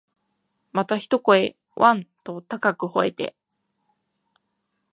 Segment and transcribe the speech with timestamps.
[0.71, 3.35] また一声、わん、と高く吠えて、